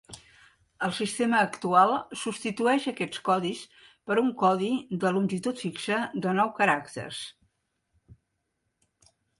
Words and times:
El 0.85 0.93
sistema 0.99 1.41
actual 1.47 1.91
substitueix 2.21 2.87
aquests 2.93 3.21
codis 3.29 3.61
per 4.09 4.17
un 4.25 4.33
codi 4.43 4.73
de 5.05 5.13
longitud 5.19 5.63
fixa 5.67 6.03
de 6.27 6.35
nou 6.43 6.53
caràcters. 6.63 7.23